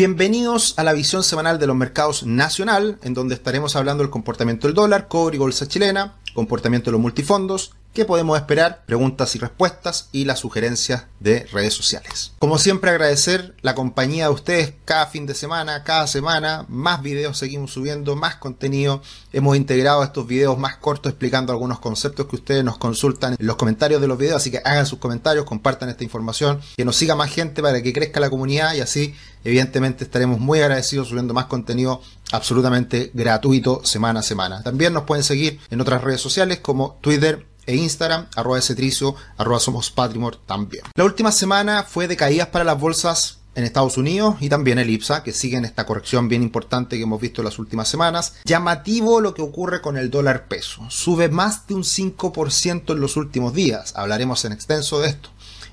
Bienvenidos 0.00 0.78
a 0.78 0.82
la 0.82 0.94
visión 0.94 1.22
semanal 1.22 1.58
de 1.58 1.66
los 1.66 1.76
mercados 1.76 2.24
nacional, 2.24 2.98
en 3.02 3.12
donde 3.12 3.34
estaremos 3.34 3.76
hablando 3.76 4.02
del 4.02 4.10
comportamiento 4.10 4.66
del 4.66 4.72
dólar, 4.72 5.08
cobre 5.08 5.36
y 5.36 5.38
bolsa 5.38 5.68
chilena, 5.68 6.14
comportamiento 6.32 6.86
de 6.86 6.92
los 6.92 7.02
multifondos, 7.02 7.72
qué 7.92 8.04
podemos 8.04 8.38
esperar, 8.38 8.82
preguntas 8.86 9.34
y 9.34 9.38
respuestas 9.38 10.08
y 10.12 10.24
las 10.24 10.38
sugerencias 10.38 11.06
de 11.18 11.46
redes 11.52 11.74
sociales. 11.74 12.32
Como 12.38 12.58
siempre 12.58 12.90
agradecer 12.90 13.54
la 13.62 13.74
compañía 13.74 14.24
de 14.24 14.32
ustedes 14.32 14.74
cada 14.84 15.06
fin 15.06 15.26
de 15.26 15.34
semana, 15.34 15.82
cada 15.84 16.06
semana, 16.06 16.64
más 16.68 17.02
videos 17.02 17.38
seguimos 17.38 17.72
subiendo, 17.72 18.16
más 18.16 18.36
contenido, 18.36 19.02
hemos 19.32 19.56
integrado 19.56 20.02
estos 20.02 20.26
videos 20.26 20.58
más 20.58 20.76
cortos 20.76 21.10
explicando 21.10 21.52
algunos 21.52 21.80
conceptos 21.80 22.26
que 22.26 22.36
ustedes 22.36 22.64
nos 22.64 22.78
consultan 22.78 23.36
en 23.38 23.46
los 23.46 23.56
comentarios 23.56 24.00
de 24.00 24.06
los 24.06 24.18
videos, 24.18 24.36
así 24.36 24.50
que 24.50 24.62
hagan 24.64 24.86
sus 24.86 24.98
comentarios, 24.98 25.44
compartan 25.44 25.88
esta 25.88 26.04
información, 26.04 26.60
que 26.76 26.84
nos 26.84 26.96
siga 26.96 27.16
más 27.16 27.30
gente 27.30 27.62
para 27.62 27.82
que 27.82 27.92
crezca 27.92 28.20
la 28.20 28.30
comunidad 28.30 28.74
y 28.74 28.80
así 28.80 29.14
evidentemente 29.44 30.04
estaremos 30.04 30.38
muy 30.38 30.60
agradecidos 30.60 31.08
subiendo 31.08 31.34
más 31.34 31.46
contenido 31.46 32.02
absolutamente 32.32 33.10
gratuito 33.14 33.84
semana 33.84 34.20
a 34.20 34.22
semana. 34.22 34.62
También 34.62 34.92
nos 34.92 35.04
pueden 35.04 35.24
seguir 35.24 35.58
en 35.70 35.80
otras 35.80 36.02
redes 36.02 36.20
sociales 36.20 36.60
como 36.60 36.98
Twitter, 37.00 37.46
e 37.70 37.76
Instagram, 37.76 38.26
arroba 38.36 38.60
tricio, 38.60 39.14
arroba 39.36 39.60
somos 39.60 39.90
Patrimor 39.90 40.36
también. 40.36 40.84
La 40.94 41.04
última 41.04 41.32
semana 41.32 41.84
fue 41.84 42.08
de 42.08 42.16
caídas 42.16 42.48
para 42.48 42.64
las 42.64 42.78
bolsas 42.78 43.38
en 43.54 43.64
Estados 43.64 43.96
Unidos 43.96 44.36
y 44.40 44.48
también 44.48 44.78
el 44.78 44.90
IPSA, 44.90 45.22
que 45.22 45.32
siguen 45.32 45.64
esta 45.64 45.86
corrección 45.86 46.28
bien 46.28 46.42
importante 46.42 46.96
que 46.96 47.02
hemos 47.02 47.20
visto 47.20 47.40
en 47.40 47.46
las 47.46 47.58
últimas 47.58 47.88
semanas. 47.88 48.34
Llamativo 48.44 49.20
lo 49.20 49.34
que 49.34 49.42
ocurre 49.42 49.80
con 49.80 49.96
el 49.96 50.10
dólar 50.10 50.48
peso. 50.48 50.86
Sube 50.88 51.28
más 51.28 51.66
de 51.66 51.74
un 51.74 51.82
5% 51.82 52.92
en 52.92 53.00
los 53.00 53.16
últimos 53.16 53.54
días. 53.54 53.92
Hablaremos 53.96 54.44
en 54.44 54.52
extenso 54.52 55.00
de 55.00 55.08
esto. 55.08 55.30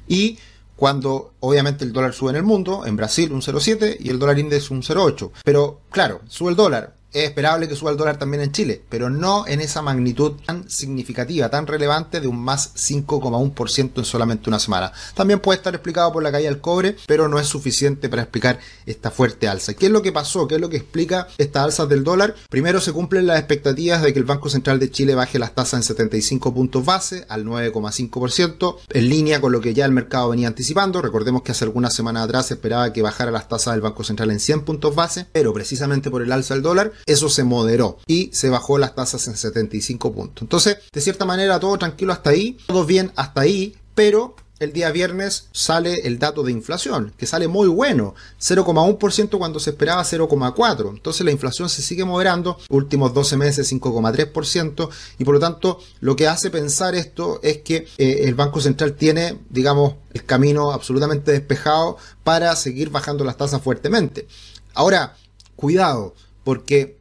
Y 0.08 0.40
cuando 0.76 1.34
obviamente 1.40 1.84
el 1.84 1.94
dólar 1.94 2.14
sube 2.14 2.30
en 2.30 2.36
el 2.38 2.44
mundo, 2.44 2.86
en 2.86 2.96
Brasil 2.96 3.32
un 3.32 3.42
0,7 3.42 3.98
y 4.00 4.10
el 4.10 4.20
dólar 4.20 4.40
index 4.40 4.70
un 4.70 4.84
0,8. 4.84 5.32
Pero 5.44 5.82
claro, 5.90 6.22
sube 6.28 6.52
el 6.52 6.56
dólar, 6.56 6.97
es 7.14 7.24
esperable 7.24 7.68
que 7.68 7.76
suba 7.76 7.92
el 7.92 7.98
dólar 7.98 8.18
también 8.18 8.44
en 8.44 8.52
Chile, 8.52 8.82
pero 8.90 9.10
no 9.10 9.48
en 9.48 9.62
esa 9.62 9.82
magnitud 9.82 10.34
tan 10.46 10.70
significativa, 10.70 11.50
tan 11.50 11.66
relevante 11.66 12.20
de 12.20 12.28
un 12.28 12.40
más 12.40 12.76
5,1% 12.76 13.92
en 13.96 14.06
solamente 14.06 14.50
una 14.50 14.60
semana. 14.60 14.92
También 15.16 15.40
puede 15.40 15.58
estar 15.58 15.74
explicado 15.74 16.12
por 16.12 16.22
la 16.22 16.32
caída 16.32 16.50
del 16.50 16.62
cobre, 16.62 16.96
pero 17.08 17.28
no 17.28 17.40
es 17.40 17.48
suficiente 17.48 18.10
para 18.10 18.24
explicar 18.24 18.60
esta 18.86 19.10
fuerte 19.10 19.48
alza. 19.48 19.74
¿Qué 19.74 19.88
es 19.88 19.92
lo 19.92 20.02
que 20.02 20.12
pasó? 20.12 20.48
¿Qué 20.48 20.56
es 20.56 20.62
lo 20.62 20.70
que 20.70 20.78
explica 20.78 21.28
esta 21.38 21.64
alza 21.64 21.86
del 21.86 22.04
dólar? 22.04 22.36
Primero 22.50 22.82
se 22.82 22.92
cumplen 22.92 23.26
las 23.26 23.40
expectativas 23.40 24.02
de 24.02 24.14
que 24.14 24.20
el 24.20 24.26
Banco 24.26 24.50
Central 24.50 24.80
de 24.80 24.92
Chile 24.92 25.16
baje 25.16 25.40
las 25.40 25.56
tasas 25.56 25.80
en 25.80 25.84
75 25.84 26.54
puntos 26.54 26.86
base 26.86 27.26
al 27.30 27.46
9,5%, 27.46 28.78
en 28.90 29.10
línea 29.10 29.42
con 29.42 29.52
lo 29.52 29.62
que 29.62 29.74
ya 29.74 29.86
el 29.86 29.92
mercado 29.92 30.30
venía 30.30 30.48
anticipando. 30.48 31.02
Recordemos 31.02 31.42
que 31.42 31.54
hace 31.54 31.66
algunas 31.66 31.94
semanas 31.94 32.26
atrás 32.26 32.48
se 32.48 32.56
esperaba 32.56 32.92
que 32.92 33.02
bajara 33.02 33.32
las 33.32 33.48
tasas 33.48 33.74
del 33.74 33.82
Banco 33.82 34.04
Central 34.04 34.32
en 34.32 34.40
100 34.40 34.62
puntos 34.66 34.94
base, 34.94 35.26
pero 35.32 35.54
precisamente 35.54 36.12
por 36.12 36.22
el 36.22 36.32
alza 36.32 36.54
del 36.54 36.64
dólar 36.64 36.92
eso 37.06 37.30
se 37.30 37.44
moderó 37.44 38.00
y 38.08 38.30
se 38.34 38.50
bajó 38.50 38.78
las 38.78 38.96
tasas 38.96 39.28
en 39.28 39.38
75 39.38 40.12
puntos. 40.14 40.42
Entonces, 40.42 40.78
de 40.92 41.02
cierta 41.02 41.26
manera, 41.26 41.60
todo 41.60 41.78
tranquilo 41.78 42.14
hasta 42.14 42.32
ahí, 42.32 42.58
todo 42.68 42.86
bien 42.86 43.12
hasta 43.16 43.42
ahí, 43.42 43.76
pero 43.96 44.36
el 44.60 44.74
día 44.74 44.92
viernes 44.92 45.50
sale 45.52 46.08
el 46.08 46.20
dato 46.20 46.44
de 46.44 46.52
inflación, 46.52 47.14
que 47.18 47.28
sale 47.28 47.48
muy 47.48 47.68
bueno, 47.68 48.16
0,1% 48.40 49.38
cuando 49.38 49.60
se 49.60 49.72
esperaba 49.72 50.04
0,4%. 50.04 50.90
Entonces 50.90 51.26
la 51.26 51.32
inflación 51.32 51.70
se 51.70 51.82
sigue 51.82 52.06
moderando, 52.06 52.58
últimos 52.70 53.14
12 53.14 53.38
meses 53.38 53.72
5,3%, 53.72 54.90
y 55.20 55.26
por 55.26 55.36
lo 55.36 55.40
tanto 55.40 55.80
lo 56.00 56.16
que 56.16 56.28
hace 56.28 56.50
pensar 56.50 56.96
esto 56.96 57.40
es 57.44 57.58
que 57.60 57.88
eh, 57.98 58.22
el 58.24 58.36
Banco 58.36 58.60
Central 58.62 58.94
tiene, 58.94 59.40
digamos, 59.50 59.96
el 60.14 60.26
camino 60.26 60.72
absolutamente 60.72 61.32
despejado 61.32 61.98
para 62.24 62.56
seguir 62.56 62.90
bajando 62.90 63.24
las 63.24 63.38
tasas 63.38 63.62
fuertemente. 63.62 64.28
Ahora, 64.74 65.16
cuidado, 65.56 66.16
porque 66.48 66.96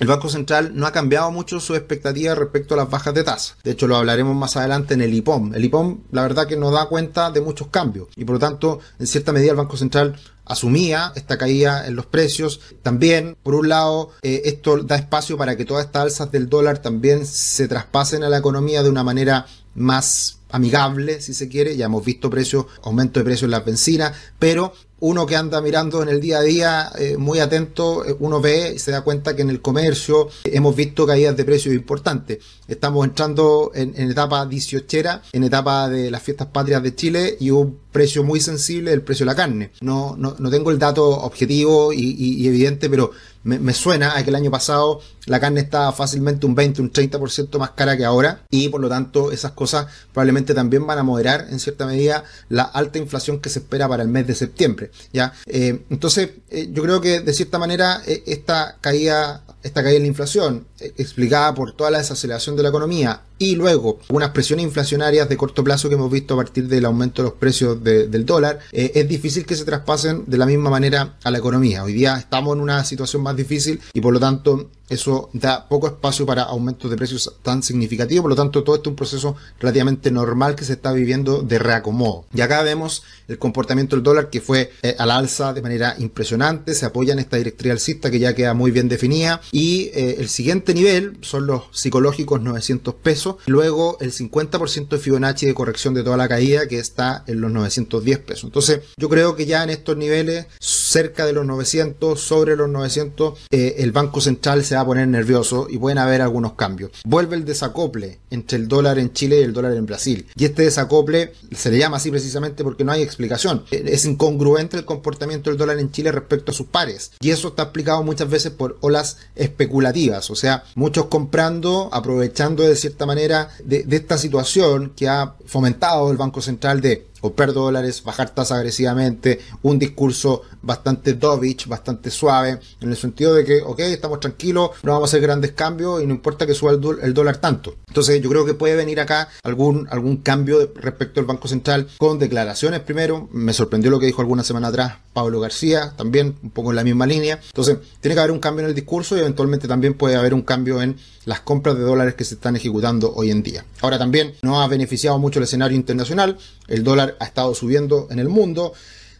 el 0.00 0.06
Banco 0.06 0.30
Central 0.30 0.72
no 0.74 0.86
ha 0.86 0.92
cambiado 0.92 1.30
mucho 1.30 1.60
su 1.60 1.74
expectativa 1.74 2.34
respecto 2.34 2.72
a 2.72 2.78
las 2.78 2.88
bajas 2.88 3.12
de 3.12 3.22
tasa. 3.22 3.54
De 3.62 3.72
hecho, 3.72 3.86
lo 3.86 3.96
hablaremos 3.96 4.34
más 4.34 4.56
adelante 4.56 4.94
en 4.94 5.02
el 5.02 5.12
IPOM. 5.12 5.54
El 5.54 5.66
IPOM, 5.66 5.98
la 6.10 6.22
verdad 6.22 6.46
que 6.46 6.56
nos 6.56 6.72
da 6.72 6.86
cuenta 6.86 7.30
de 7.30 7.42
muchos 7.42 7.66
cambios 7.66 8.08
y 8.16 8.24
por 8.24 8.36
lo 8.36 8.38
tanto, 8.38 8.80
en 8.98 9.06
cierta 9.06 9.30
medida, 9.30 9.50
el 9.50 9.58
Banco 9.58 9.76
Central 9.76 10.18
asumía 10.46 11.12
esta 11.16 11.36
caída 11.36 11.86
en 11.86 11.96
los 11.96 12.06
precios. 12.06 12.60
También, 12.82 13.36
por 13.42 13.54
un 13.54 13.68
lado, 13.68 14.12
eh, 14.22 14.40
esto 14.46 14.78
da 14.78 14.96
espacio 14.96 15.36
para 15.36 15.54
que 15.58 15.66
todas 15.66 15.84
estas 15.84 16.04
alzas 16.04 16.32
del 16.32 16.48
dólar 16.48 16.78
también 16.78 17.26
se 17.26 17.68
traspasen 17.68 18.24
a 18.24 18.30
la 18.30 18.38
economía 18.38 18.82
de 18.82 18.88
una 18.88 19.04
manera 19.04 19.44
más 19.74 20.38
amigable, 20.50 21.20
si 21.20 21.34
se 21.34 21.50
quiere. 21.50 21.76
Ya 21.76 21.84
hemos 21.84 22.06
visto 22.06 22.30
precios, 22.30 22.64
aumento 22.82 23.20
de 23.20 23.24
precios 23.24 23.44
en 23.48 23.50
las 23.50 23.66
bencinas, 23.66 24.16
pero 24.38 24.72
uno 25.00 25.26
que 25.26 25.36
anda 25.36 25.60
mirando 25.60 26.02
en 26.02 26.08
el 26.08 26.20
día 26.20 26.38
a 26.38 26.42
día 26.42 26.90
eh, 26.98 27.16
muy 27.16 27.38
atento, 27.38 28.04
eh, 28.04 28.16
uno 28.18 28.40
ve 28.40 28.72
y 28.76 28.78
se 28.78 28.90
da 28.90 29.02
cuenta 29.02 29.36
que 29.36 29.42
en 29.42 29.50
el 29.50 29.60
comercio 29.60 30.28
hemos 30.44 30.74
visto 30.74 31.06
caídas 31.06 31.36
de 31.36 31.44
precios 31.44 31.74
importantes. 31.74 32.38
Estamos 32.66 33.06
entrando 33.06 33.70
en, 33.74 33.94
etapa 34.10 34.44
18, 34.44 34.98
en 35.32 35.44
etapa 35.44 35.88
de 35.88 36.10
las 36.10 36.22
fiestas 36.22 36.48
patrias 36.48 36.82
de 36.82 36.94
Chile 36.94 37.36
y 37.40 37.50
un 37.50 37.78
precio 37.92 38.22
muy 38.22 38.40
sensible 38.40 38.92
el 38.92 39.02
precio 39.02 39.24
de 39.24 39.32
la 39.32 39.36
carne. 39.36 39.70
No, 39.80 40.16
no, 40.16 40.36
no 40.38 40.50
tengo 40.50 40.70
el 40.70 40.78
dato 40.78 41.08
objetivo 41.08 41.92
y, 41.92 42.46
evidente, 42.46 42.90
pero 42.90 43.10
me, 43.44 43.72
suena 43.72 44.16
a 44.16 44.22
que 44.22 44.30
el 44.30 44.36
año 44.36 44.50
pasado 44.50 45.00
la 45.26 45.40
carne 45.40 45.60
estaba 45.60 45.92
fácilmente 45.92 46.46
un 46.46 46.54
20, 46.54 46.82
un 46.82 46.92
30% 46.92 47.58
más 47.58 47.70
cara 47.70 47.96
que 47.96 48.04
ahora 48.04 48.42
y 48.50 48.68
por 48.68 48.80
lo 48.80 48.88
tanto 48.88 49.32
esas 49.32 49.52
cosas 49.52 49.86
probablemente 50.12 50.54
también 50.54 50.86
van 50.86 50.98
a 50.98 51.02
moderar 51.02 51.46
en 51.50 51.58
cierta 51.60 51.86
medida 51.86 52.24
la 52.48 52.62
alta 52.62 52.98
inflación 52.98 53.40
que 53.40 53.48
se 53.48 53.60
espera 53.60 53.88
para 53.88 54.02
el 54.02 54.08
mes 54.08 54.26
de 54.26 54.34
septiembre. 54.34 54.90
¿ya? 55.12 55.32
Eh, 55.46 55.84
entonces 55.90 56.30
eh, 56.50 56.68
yo 56.72 56.82
creo 56.82 57.00
que 57.00 57.20
de 57.20 57.32
cierta 57.32 57.58
manera 57.58 58.02
eh, 58.06 58.22
esta 58.26 58.76
caída 58.80 59.44
esta 59.62 59.82
caída 59.82 59.96
en 59.96 60.02
la 60.02 60.08
inflación, 60.08 60.66
explicada 60.80 61.54
por 61.54 61.72
toda 61.72 61.90
la 61.90 61.98
desaceleración 61.98 62.56
de 62.56 62.62
la 62.62 62.68
economía, 62.68 63.22
y 63.38 63.54
luego 63.54 64.00
unas 64.08 64.30
presiones 64.30 64.64
inflacionarias 64.64 65.28
de 65.28 65.36
corto 65.36 65.62
plazo 65.62 65.88
que 65.88 65.94
hemos 65.94 66.10
visto 66.10 66.34
a 66.34 66.38
partir 66.38 66.68
del 66.68 66.84
aumento 66.84 67.22
de 67.22 67.28
los 67.28 67.38
precios 67.38 67.82
del 67.82 68.26
dólar, 68.26 68.60
es 68.72 69.08
difícil 69.08 69.46
que 69.46 69.56
se 69.56 69.64
traspasen 69.64 70.24
de 70.26 70.38
la 70.38 70.46
misma 70.46 70.70
manera 70.70 71.16
a 71.22 71.30
la 71.30 71.38
economía. 71.38 71.84
Hoy 71.84 71.92
día 71.92 72.16
estamos 72.16 72.56
en 72.56 72.62
una 72.62 72.84
situación 72.84 73.22
más 73.22 73.36
difícil 73.36 73.80
y 73.92 74.00
por 74.00 74.12
lo 74.12 74.20
tanto 74.20 74.70
eso 74.88 75.30
da 75.32 75.68
poco 75.68 75.86
espacio 75.86 76.26
para 76.26 76.42
aumentos 76.42 76.90
de 76.90 76.96
precios 76.96 77.34
tan 77.42 77.62
significativos, 77.62 78.22
por 78.22 78.30
lo 78.30 78.36
tanto 78.36 78.64
todo 78.64 78.76
esto 78.76 78.90
es 78.90 78.92
un 78.92 78.96
proceso 78.96 79.36
relativamente 79.60 80.10
normal 80.10 80.54
que 80.54 80.64
se 80.64 80.74
está 80.74 80.92
viviendo 80.92 81.42
de 81.42 81.58
reacomodo. 81.58 82.24
Y 82.34 82.40
acá 82.40 82.62
vemos 82.62 83.02
el 83.28 83.38
comportamiento 83.38 83.96
del 83.96 84.02
dólar 84.02 84.30
que 84.30 84.40
fue 84.40 84.72
eh, 84.82 84.94
al 84.98 85.10
alza 85.10 85.52
de 85.52 85.62
manera 85.62 85.94
impresionante, 85.98 86.74
se 86.74 86.86
apoya 86.86 87.12
en 87.12 87.18
esta 87.18 87.36
directriz 87.36 87.72
alcista 87.72 88.10
que 88.10 88.18
ya 88.18 88.34
queda 88.34 88.54
muy 88.54 88.70
bien 88.70 88.88
definida 88.88 89.40
y 89.52 89.90
eh, 89.94 90.16
el 90.18 90.28
siguiente 90.28 90.74
nivel 90.74 91.18
son 91.20 91.46
los 91.46 91.64
psicológicos 91.72 92.40
900 92.40 92.94
pesos, 92.94 93.36
luego 93.46 93.98
el 94.00 94.12
50% 94.12 94.88
de 94.88 94.98
Fibonacci 94.98 95.46
de 95.46 95.54
corrección 95.54 95.94
de 95.94 96.02
toda 96.02 96.16
la 96.16 96.28
caída 96.28 96.66
que 96.66 96.78
está 96.78 97.24
en 97.26 97.40
los 97.40 97.50
910 97.50 98.18
pesos. 98.20 98.44
Entonces 98.44 98.80
yo 98.96 99.08
creo 99.08 99.36
que 99.36 99.46
ya 99.46 99.62
en 99.62 99.70
estos 99.70 99.96
niveles 99.96 100.46
cerca 100.88 101.26
de 101.26 101.32
los 101.32 101.44
900, 101.46 102.20
sobre 102.20 102.56
los 102.56 102.68
900, 102.68 103.38
eh, 103.50 103.76
el 103.78 103.92
Banco 103.92 104.20
Central 104.20 104.64
se 104.64 104.74
va 104.74 104.80
a 104.82 104.86
poner 104.86 105.06
nervioso 105.08 105.66
y 105.70 105.78
pueden 105.78 105.98
haber 105.98 106.22
algunos 106.22 106.54
cambios. 106.54 106.90
Vuelve 107.04 107.36
el 107.36 107.44
desacople 107.44 108.18
entre 108.30 108.58
el 108.58 108.68
dólar 108.68 108.98
en 108.98 109.12
Chile 109.12 109.40
y 109.40 109.42
el 109.42 109.52
dólar 109.52 109.74
en 109.74 109.86
Brasil. 109.86 110.26
Y 110.34 110.46
este 110.46 110.62
desacople 110.62 111.32
se 111.54 111.70
le 111.70 111.78
llama 111.78 111.98
así 111.98 112.10
precisamente 112.10 112.64
porque 112.64 112.84
no 112.84 112.92
hay 112.92 113.02
explicación. 113.02 113.64
Es 113.70 114.04
incongruente 114.06 114.76
el 114.76 114.84
comportamiento 114.84 115.50
del 115.50 115.58
dólar 115.58 115.78
en 115.78 115.92
Chile 115.92 116.10
respecto 116.10 116.52
a 116.52 116.54
sus 116.54 116.66
pares. 116.66 117.12
Y 117.20 117.30
eso 117.30 117.48
está 117.48 117.64
explicado 117.64 118.02
muchas 118.02 118.30
veces 118.30 118.52
por 118.52 118.78
olas 118.80 119.18
especulativas. 119.36 120.30
O 120.30 120.36
sea, 120.36 120.64
muchos 120.74 121.06
comprando, 121.06 121.90
aprovechando 121.92 122.62
de 122.62 122.76
cierta 122.76 123.06
manera 123.06 123.50
de 123.64 123.84
esta 123.90 124.16
situación 124.16 124.92
que 124.96 125.08
ha 125.08 125.34
fomentado 125.46 126.10
el 126.10 126.16
Banco 126.16 126.40
Central 126.40 126.80
de 126.80 127.08
comprar 127.20 127.52
dólares, 127.52 128.02
bajar 128.02 128.30
tasas 128.30 128.58
agresivamente, 128.58 129.40
un 129.62 129.78
discurso 129.78 130.42
bastante 130.62 131.14
dovich, 131.14 131.66
bastante 131.66 132.10
suave, 132.10 132.58
en 132.80 132.90
el 132.90 132.96
sentido 132.96 133.34
de 133.34 133.44
que, 133.44 133.62
ok, 133.62 133.80
estamos 133.80 134.20
tranquilos, 134.20 134.70
no 134.82 134.92
vamos 134.92 135.08
a 135.08 135.10
hacer 135.10 135.20
grandes 135.20 135.52
cambios 135.52 136.02
y 136.02 136.06
no 136.06 136.14
importa 136.14 136.46
que 136.46 136.54
suba 136.54 136.72
el, 136.72 137.14
dólar 137.14 137.38
tanto. 137.38 137.76
Entonces 137.88 138.20
yo 138.20 138.28
creo 138.30 138.44
que 138.44 138.54
puede 138.54 138.76
venir 138.76 139.00
acá 139.00 139.28
algún, 139.42 139.86
algún 139.90 140.18
cambio 140.18 140.72
respecto 140.74 141.20
al 141.20 141.26
Banco 141.26 141.48
Central 141.48 141.88
con 141.98 142.18
declaraciones 142.18 142.80
primero, 142.80 143.28
me 143.32 143.52
sorprendió 143.52 143.90
lo 143.90 143.98
que 143.98 144.06
dijo 144.06 144.20
alguna 144.20 144.44
semana 144.44 144.68
atrás 144.68 144.94
Pablo 145.12 145.40
García, 145.40 145.94
también 145.96 146.36
un 146.42 146.50
poco 146.50 146.70
en 146.70 146.76
la 146.76 146.84
misma 146.84 147.06
línea. 147.06 147.40
Entonces 147.44 147.78
tiene 148.00 148.14
que 148.14 148.20
haber 148.20 148.32
un 148.32 148.38
cambio 148.38 148.62
en 148.62 148.68
el 148.68 148.74
discurso 148.74 149.16
y 149.16 149.20
eventualmente 149.20 149.66
también 149.66 149.94
puede 149.94 150.16
haber 150.16 150.34
un 150.34 150.42
cambio 150.42 150.80
en 150.80 150.96
las 151.24 151.40
compras 151.40 151.76
de 151.76 151.82
dólares 151.82 152.14
que 152.14 152.24
se 152.24 152.34
están 152.34 152.56
ejecutando 152.56 153.12
hoy 153.14 153.30
en 153.30 153.42
día. 153.42 153.64
Ahora 153.80 153.98
también 153.98 154.34
no 154.42 154.62
ha 154.62 154.68
beneficiado 154.68 155.18
mucho 155.18 155.38
el 155.38 155.44
escenario 155.44 155.76
internacional, 155.76 156.38
el 156.68 156.84
dólar 156.84 157.16
ha 157.20 157.24
estado 157.24 157.54
subiendo 157.54 158.08
en 158.10 158.18
el 158.18 158.28
mundo. 158.28 158.72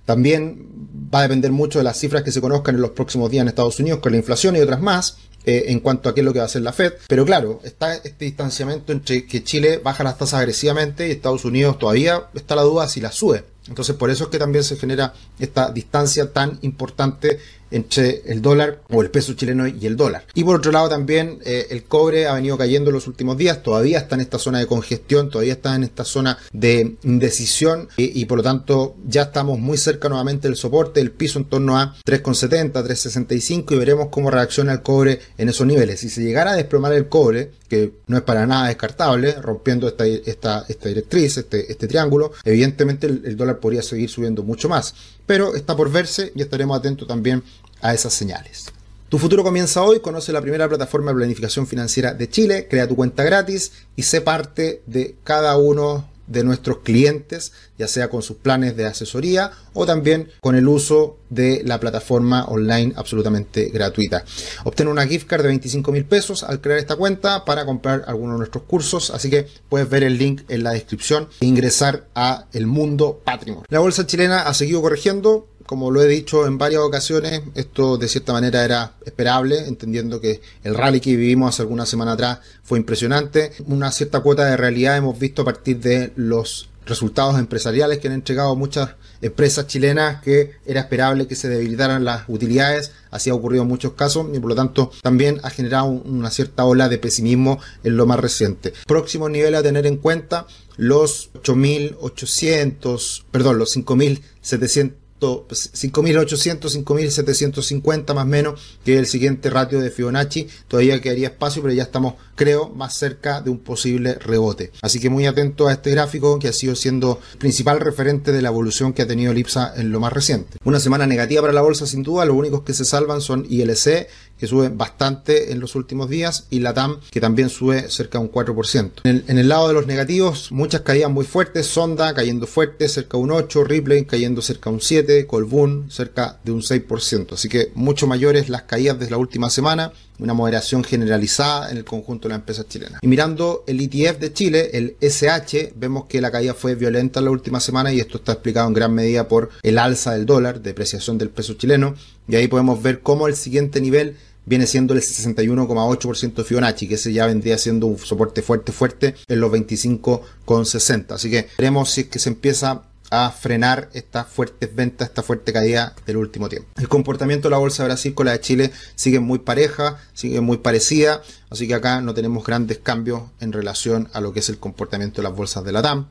También 0.05 0.69
va 1.13 1.21
a 1.21 1.23
depender 1.23 1.51
mucho 1.51 1.79
de 1.79 1.85
las 1.85 1.99
cifras 1.99 2.23
que 2.23 2.33
se 2.33 2.41
conozcan 2.41 2.77
en 2.77 2.81
los 2.81 2.93
próximos 2.93 3.31
días 3.31 3.43
en 3.43 3.49
Estados 3.49 3.79
Unidos 3.81 4.01
con 4.01 4.13
la 4.13 4.19
inflación 4.19 4.57
y 4.57 4.61
otras 4.61 4.81
más 4.81 5.19
eh, 5.45 5.67
en 5.69 5.81
cuanto 5.81 6.09
a 6.09 6.15
qué 6.15 6.21
es 6.21 6.25
lo 6.25 6.33
que 6.33 6.41
va 6.41 6.45
a 6.45 6.47
hacer 6.47 6.63
la 6.63 6.73
Fed. 6.73 6.95
Pero 7.09 7.25
claro, 7.25 7.61
está 7.65 7.95
este 7.95 8.25
distanciamiento 8.27 8.93
entre 8.93 9.27
que 9.27 9.43
Chile 9.43 9.81
baja 9.83 10.05
las 10.05 10.19
tasas 10.19 10.41
agresivamente 10.41 11.09
y 11.09 11.13
Estados 11.13 11.45
Unidos 11.45 11.79
todavía 11.79 12.25
está 12.35 12.55
la 12.55 12.63
duda 12.63 12.89
si 12.89 13.01
las 13.01 13.15
sube. 13.15 13.45
Entonces 13.69 13.97
por 13.97 14.11
eso 14.11 14.25
es 14.25 14.31
que 14.31 14.39
también 14.39 14.65
se 14.65 14.77
genera 14.77 15.13
esta 15.39 15.71
distancia 15.71 16.33
tan 16.33 16.59
importante 16.63 17.39
entre 17.71 18.23
el 18.27 18.41
dólar 18.41 18.81
o 18.91 19.03
el 19.03 19.11
peso 19.11 19.35
chileno 19.35 19.67
y 19.67 19.87
el 19.87 19.97
dólar. 19.97 20.25
Y 20.35 20.45
por 20.45 20.57
otro 20.57 20.73
lado 20.73 20.89
también 20.89 21.39
eh, 21.45 21.67
el 21.71 21.85
cobre 21.85 22.27
ha 22.27 22.35
venido 22.35 22.57
cayendo 22.57 22.91
en 22.91 22.95
los 22.95 23.07
últimos 23.07 23.37
días, 23.37 23.63
todavía 23.63 23.99
está 23.99 24.15
en 24.15 24.23
esta 24.23 24.39
zona 24.39 24.59
de 24.59 24.67
congestión, 24.67 25.31
todavía 25.31 25.53
está 25.55 25.75
en 25.75 25.85
esta 25.85 26.05
zona 26.05 26.39
de 26.53 26.97
indecisión 27.03 27.89
y, 27.97 28.25
por 28.27 28.39
lo 28.39 28.45
tanto 28.45 28.97
ya 29.07 29.23
estamos 29.23 29.59
muy 29.59 29.77
cerca 29.77 30.09
nuevamente 30.09 30.49
del 30.49 30.57
soporte, 30.57 31.01
el 31.01 31.11
piso 31.11 31.39
en 31.39 31.45
torno 31.47 31.79
a 31.79 31.95
3,70, 32.05 32.73
3,65 32.73 33.73
y 33.73 33.77
veremos 33.77 34.09
cómo 34.11 34.31
reacciona 34.31 34.73
el 34.73 34.83
cobre 34.83 35.21
en 35.37 35.49
esos 35.49 35.67
niveles. 35.67 36.01
Si 36.01 36.09
se 36.09 36.23
llegara 36.23 36.53
a 36.53 36.57
desplomar 36.57 36.93
el 36.93 37.09
cobre, 37.09 37.53
que 37.69 37.93
no 38.07 38.17
es 38.17 38.23
para 38.23 38.47
nada 38.47 38.69
descartable, 38.69 39.33
rompiendo 39.41 39.87
esta, 39.89 40.07
esta, 40.07 40.65
esta 40.69 40.89
directriz, 40.89 41.37
este, 41.37 41.71
este 41.71 41.87
triángulo, 41.87 42.33
evidentemente 42.45 43.07
el, 43.07 43.23
el 43.25 43.37
dólar 43.37 43.61
podría 43.61 43.83
seguir 43.83 44.09
subiendo 44.09 44.43
mucho 44.43 44.69
más. 44.69 44.95
Pero 45.27 45.55
está 45.55 45.77
por 45.77 45.91
verse 45.91 46.33
y 46.35 46.43
estaremos 46.43 46.79
atentos 46.79 47.07
también 47.07 47.43
a 47.81 47.95
esas 47.95 48.13
señales. 48.13 48.73
Tu 49.09 49.19
futuro 49.19 49.43
comienza 49.43 49.83
hoy, 49.83 50.01
conoce 50.01 50.33
la 50.33 50.43
primera 50.43 50.69
plataforma 50.69 51.13
de 51.13 51.17
planificación 51.17 51.67
financiera 51.67 52.13
de 52.13 52.29
Chile, 52.29 52.67
crea 52.69 52.87
tu 52.87 52.95
cuenta 52.95 53.25
gratis 53.25 53.73
y 53.97 54.03
sé 54.03 54.21
parte 54.21 54.83
de 54.85 55.17
cada 55.25 55.57
uno 55.57 56.08
de 56.29 56.45
nuestros 56.45 56.79
clientes, 56.79 57.53
ya 57.79 57.89
sea 57.89 58.09
con 58.09 58.23
sus 58.23 58.37
planes 58.37 58.77
de 58.77 58.87
asesoría 58.87 59.51
o 59.73 59.87
también 59.87 60.31
con 60.41 60.55
el 60.55 60.69
uso 60.69 61.19
de 61.31 61.63
la 61.65 61.81
plataforma 61.81 62.45
online 62.45 62.93
absolutamente 62.97 63.71
gratuita. 63.71 64.25
Obtén 64.65 64.89
una 64.89 65.07
gift 65.07 65.27
card 65.27 65.43
de 65.43 65.49
25 65.49 65.93
mil 65.93 66.05
pesos 66.05 66.43
al 66.43 66.61
crear 66.61 66.79
esta 66.79 66.97
cuenta 66.97 67.45
para 67.45 67.65
comprar 67.65 68.05
alguno 68.07 68.33
de 68.33 68.39
nuestros 68.39 68.65
cursos, 68.65 69.11
así 69.11 69.31
que 69.31 69.47
puedes 69.69 69.89
ver 69.89 70.03
el 70.03 70.19
link 70.19 70.43
en 70.49 70.63
la 70.63 70.73
descripción 70.73 71.29
e 71.41 71.47
ingresar 71.47 72.07
a 72.15 72.47
el 72.53 72.67
mundo 72.67 73.21
patrimonio. 73.25 73.67
La 73.69 73.81
bolsa 73.81 74.07
chilena 74.07 74.43
ha 74.43 74.55
seguido 74.55 74.83
corrigiendo, 74.83 75.49
como 75.69 75.91
lo 75.91 76.01
he 76.01 76.09
dicho 76.09 76.47
en 76.47 76.57
varias 76.57 76.81
ocasiones, 76.81 77.43
esto 77.55 77.99
de 77.99 78.09
cierta 78.09 78.33
manera 78.33 78.65
era 78.65 78.95
esperable, 79.05 79.69
entendiendo 79.69 80.19
que 80.19 80.41
el 80.65 80.75
rally 80.75 80.99
que 80.99 81.15
vivimos 81.15 81.51
hace 81.51 81.61
alguna 81.61 81.85
semana 81.85 82.13
atrás 82.13 82.39
fue 82.63 82.79
impresionante. 82.79 83.53
Una 83.67 83.93
cierta 83.93 84.21
cuota 84.21 84.47
de 84.47 84.57
realidad 84.57 84.97
hemos 84.97 85.19
visto 85.19 85.43
a 85.43 85.45
partir 85.45 85.79
de 85.79 86.15
los 86.17 86.71
resultados 86.87 87.39
empresariales 87.39 87.99
que 87.99 88.09
han 88.09 88.15
entregado 88.15 88.57
muchas 88.57 88.95
empresas 89.21 89.67
chilenas 89.67 90.23
que 90.23 90.53
era 90.65 90.81
esperable 90.81 91.27
que 91.27 91.35
se 91.35 91.51
debilitaran 91.51 92.03
las 92.03 92.23
utilidades, 92.29 92.93
así 93.11 93.29
ha 93.29 93.35
ocurrido 93.35 93.65
en 93.65 93.69
muchos 93.69 93.93
casos 93.93 94.27
y 94.33 94.39
por 94.39 94.49
lo 94.49 94.57
tanto 94.57 94.91
también 95.03 95.39
ha 95.43 95.51
generado 95.51 95.85
una 95.85 96.31
cierta 96.31 96.65
ola 96.65 96.89
de 96.89 96.97
pesimismo 96.97 97.61
en 97.85 97.99
lo 97.99 98.07
más 98.07 98.21
reciente. 98.21 98.73
Próximo 98.87 99.29
nivel 99.29 99.55
a 99.55 99.63
tener 99.63 99.85
en 99.85 99.99
cuenta 99.99 100.47
los 100.79 101.31
8.800, 101.35 103.25
perdón, 103.31 103.59
los 103.59 103.77
5.700 103.77 104.93
5.800, 105.21 106.85
5.750 106.85 108.15
más 108.15 108.25
o 108.25 108.27
menos, 108.27 108.61
que 108.85 108.95
es 108.95 108.99
el 109.01 109.07
siguiente 109.07 109.51
ratio 109.51 109.81
de 109.81 109.91
Fibonacci. 109.91 110.49
Todavía 110.69 111.01
quedaría 111.01 111.29
espacio, 111.29 111.63
pero 111.63 111.75
ya 111.75 111.83
estamos, 111.83 112.15
creo, 112.35 112.69
más 112.71 112.95
cerca 112.95 113.41
de 113.41 113.51
un 113.51 113.59
posible 113.59 114.15
rebote. 114.15 114.73
Así 114.83 115.01
que 115.01 115.11
muy 115.11 115.27
atento 115.27 115.69
a 115.69 115.73
este 115.73 115.91
gráfico 115.91 116.39
que 116.39 116.49
ha 116.49 116.53
sido 116.53 116.75
siendo 116.75 117.21
principal 117.39 117.81
referente 117.81 118.33
de 118.33 118.43
la 118.43 118.49
evolución 118.49 118.93
que 118.93 119.03
ha 119.03 119.07
tenido 119.07 119.33
el 119.33 119.39
IPSA 119.39 119.75
en 119.77 119.91
lo 119.91 120.01
más 120.01 120.13
reciente. 120.13 120.59
Una 120.65 120.81
semana 120.81 121.07
negativa 121.07 121.43
para 121.43 121.53
la 121.53 121.63
bolsa 121.63 121.87
sin 121.87 122.03
duda, 122.03 122.25
los 122.25 122.37
únicos 122.37 122.63
que 122.63 122.75
se 122.75 122.85
salvan 122.85 123.21
son 123.21 123.47
ILC, 123.49 124.09
que 124.39 124.47
sube 124.47 124.69
bastante 124.69 125.53
en 125.53 125.61
los 125.61 125.75
últimos 125.75 126.09
días, 126.09 126.47
y 126.51 126.61
la 126.61 126.75
TAM, 126.75 127.01
que 127.11 127.21
también 127.21 127.49
sube 127.49 127.91
cerca 127.91 128.19
de 128.19 128.25
un 128.25 128.33
4%. 128.33 128.91
En 129.05 129.39
el, 129.39 129.49
lado 129.49 129.69
de 129.69 129.75
los 129.75 129.87
negativos, 129.87 130.53
muchas 130.53 130.83
caídas 130.83 131.11
muy 131.11 131.25
fuertes, 131.25 131.67
Sonda 131.67 132.15
cayendo 132.15 132.47
fuerte, 132.47 132.89
cerca 132.89 133.17
de 133.17 133.25
un 133.25 133.31
8, 133.31 133.65
Ripley 133.65 134.05
cayendo 134.05 134.43
cerca 134.43 134.71
de 134.71 134.75
un 134.75 134.81
7, 134.81 135.27
Colbún 135.27 135.91
cerca 135.91 136.39
de 136.45 136.53
un 136.53 136.63
6%. 136.63 137.33
Así 137.33 137.49
que 137.49 137.73
mucho 137.75 138.07
mayores 138.07 138.49
las 138.49 138.63
caídas 138.63 138.99
de 138.99 139.11
la 139.11 139.17
última 139.17 139.51
semana, 139.51 139.93
una 140.19 140.35
moderación 140.35 140.85
generalizada 140.85 141.71
en 141.71 141.77
el 141.77 141.85
conjunto 141.85 142.29
de 142.29 142.31
las 142.31 142.41
empresas 142.41 142.69
chilenas. 142.69 143.01
Y 143.03 143.07
mirando 143.07 143.65
el 143.67 143.81
ETF 143.81 144.19
de 144.19 144.33
Chile, 144.33 144.71
el 144.73 144.97
SH, 145.01 145.75
vemos 145.77 146.07
que 146.07 146.21
la 146.21 146.31
caída 146.31 146.55
fue 146.55 146.75
violenta 146.75 147.21
en 147.21 147.27
la 147.27 147.31
última 147.31 147.61
semana 147.61 147.93
y 147.93 148.01
esto 148.01 148.19
está 148.19 148.33
explicado 148.33 148.69
en 148.69 148.75
gran 148.75 148.93
medida 148.93 149.29
por 149.29 149.51
el 149.63 149.79
alza 149.79 150.13
del 150.13 150.27
dólar, 150.27 150.61
depreciación 150.61 151.19
del 151.19 151.31
peso 151.31 151.55
chileno, 151.55 151.95
y 152.27 152.37
ahí 152.37 152.49
podemos 152.49 152.83
ver 152.83 153.01
cómo 153.01 153.27
el 153.27 153.37
siguiente 153.37 153.81
nivel 153.81 154.17
viene 154.49 154.67
siendo 154.67 154.95
el 154.95 155.01
61,8% 155.01 156.45
Fibonacci, 156.45 156.89
que 156.89 156.95
ese 156.95 157.13
ya 157.13 157.27
vendría 157.27 157.59
siendo 157.59 157.87
un 157.87 157.99
soporte 157.99 158.43
fuerte, 158.43 158.73
fuerte 158.73 159.15
en 159.29 159.41
los 159.41 159.53
25,60. 159.53 161.13
Así 161.13 161.31
que 161.31 161.49
veremos 161.59 161.91
si 161.91 162.03
es 162.03 162.07
que 162.09 162.19
se 162.19 162.31
empieza 162.31 162.83
a 163.11 163.31
frenar 163.31 163.89
estas 163.95 164.27
fuertes 164.27 164.75
ventas, 164.75 165.09
esta 165.09 165.23
fuerte 165.23 165.53
caída 165.53 165.95
del 166.07 166.19
último 166.19 166.49
tiempo. 166.49 166.69
El 166.77 166.89
comportamiento 166.89 167.49
de 167.49 167.53
la 167.53 167.59
bolsa 167.59 167.83
de 167.83 167.89
Brasil 167.89 168.15
con 168.15 168.27
la 168.27 168.33
de 168.33 168.41
Chile 168.41 168.73
sigue 168.95 169.21
muy 169.21 169.39
pareja, 169.39 169.99
sigue 170.13 170.41
muy 170.41 170.59
parecida, 170.59 171.23
así 171.49 171.67
que 171.67 171.75
acá 171.75 172.01
no 172.01 172.15
tenemos 172.15 172.45
grandes 172.45 172.79
cambios 172.79 173.23
en 173.41 173.53
relación 173.53 174.09
a 174.13 174.21
lo 174.21 174.33
que 174.33 174.41
es 174.41 174.49
el 174.49 174.59
comportamiento 174.59 175.23
de 175.23 175.29
las 175.29 175.37
bolsas 175.37 175.65
de 175.65 175.73
la 175.73 175.83
TAM 175.83 176.09